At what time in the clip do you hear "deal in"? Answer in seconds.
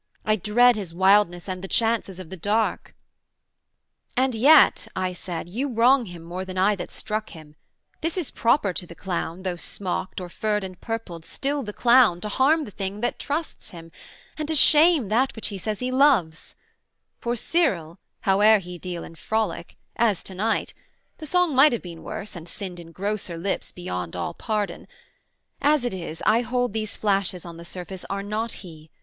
18.79-19.13